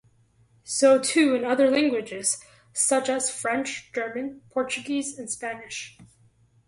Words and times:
So 0.63 0.97
too 0.99 1.35
in 1.35 1.45
other 1.45 1.69
languages, 1.69 2.43
such 2.73 3.07
as 3.07 3.29
French, 3.29 3.91
German, 3.93 4.41
Portuguese, 4.49 5.15
and 5.19 5.29
Spanish. 5.29 5.95